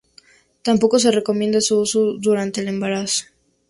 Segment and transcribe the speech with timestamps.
[0.63, 3.25] Tampoco se recomienda su uso durante el embarazo.